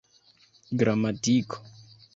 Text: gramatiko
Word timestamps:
gramatiko 0.77 1.57